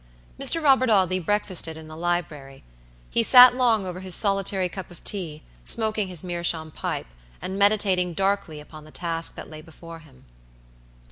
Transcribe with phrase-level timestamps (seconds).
[0.39, 0.63] Mr.
[0.63, 2.63] Robert Audley breakfasted in the library.
[3.11, 7.05] He sat long over his solitary cup of tea, smoking his meerschaum pipe,
[7.39, 10.25] and meditating darkly upon the task that lay before him.